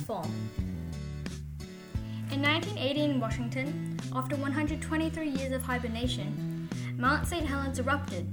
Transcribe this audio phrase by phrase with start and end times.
[0.00, 0.30] Form.
[2.30, 7.44] In 1980 in Washington, after 123 years of hibernation, Mount St.
[7.44, 8.26] Helens erupted.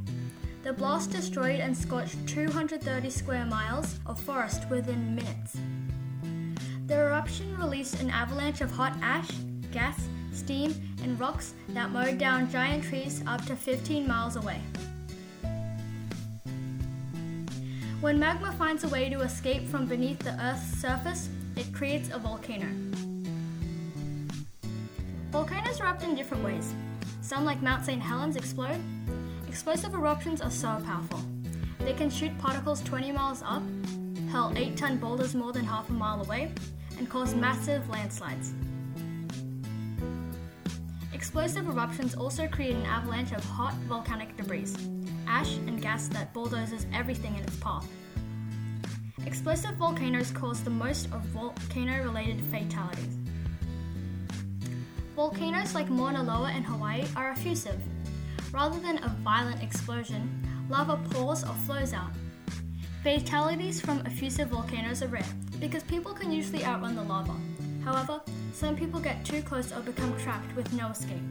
[0.64, 5.58] The blast destroyed and scorched 230 square miles of forest within minutes.
[6.88, 9.30] The eruption released an avalanche of hot ash,
[9.72, 14.62] gas, steam, and rocks that mowed down giant trees up to 15 miles away.
[18.02, 22.18] When magma finds a way to escape from beneath the Earth's surface, it creates a
[22.18, 22.68] volcano.
[25.30, 26.74] Volcanoes erupt in different ways.
[27.22, 28.02] Some, like Mount St.
[28.02, 28.80] Helens, explode.
[29.48, 31.20] Explosive eruptions are so powerful.
[31.80, 33.62] They can shoot particles 20 miles up,
[34.32, 36.52] hurl 8 ton boulders more than half a mile away,
[36.98, 38.54] and cause massive landslides.
[41.14, 44.74] Explosive eruptions also create an avalanche of hot volcanic debris,
[45.28, 47.88] ash and gas that bulldozes everything in its path.
[49.26, 53.18] Explosive volcanoes cause the most of volcano related fatalities.
[55.16, 57.80] Volcanoes like Mauna Loa in Hawaii are effusive.
[58.52, 60.30] Rather than a violent explosion,
[60.70, 62.12] lava pours or flows out.
[63.04, 65.24] Fatalities from effusive volcanoes are rare
[65.60, 67.36] because people can usually outrun the lava.
[67.84, 68.22] However,
[68.54, 71.24] some people get too close or become trapped with no escape.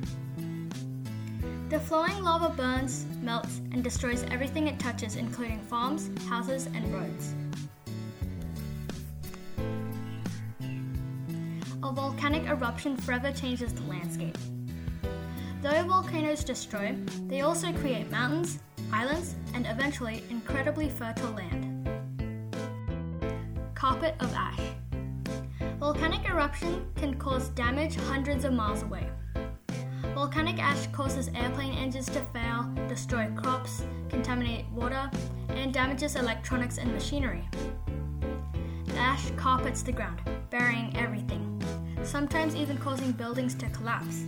[1.69, 7.35] The flowing lava burns, melts, and destroys everything it touches, including farms, houses, and roads.
[11.81, 14.37] A volcanic eruption forever changes the landscape.
[15.63, 16.97] Though volcanoes destroy,
[17.29, 18.59] they also create mountains,
[18.93, 21.89] islands, and eventually incredibly fertile land.
[23.77, 24.59] Carpet of ash.
[25.79, 29.09] Volcanic eruption can cause damage hundreds of miles away.
[30.15, 35.09] Volcanic ash causes airplane engines to fail, destroy crops, contaminate water,
[35.51, 37.49] and damages electronics and machinery.
[38.87, 40.21] The ash carpets the ground,
[40.51, 41.48] burying everything,
[42.09, 44.25] sometimes even causing buildings to collapse.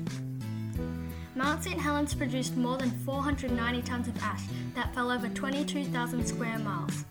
[1.34, 1.80] Mount St.
[1.80, 4.42] Helens produced more than 490 tons of ash
[4.74, 7.04] that fell over 22,000 square miles.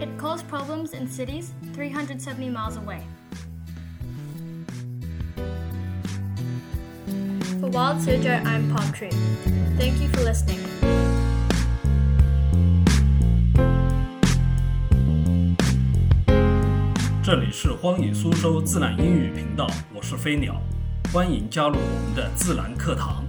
[0.00, 3.02] It caused problems in cities 370 miles away.
[7.60, 9.10] For Wild Suzhou, I'm Palm Tree.
[9.76, 10.87] Thank you for listening.
[17.30, 20.58] 这里是荒野苏州自然英语频道，我是飞鸟，
[21.12, 23.22] 欢迎加入我们的自然课堂。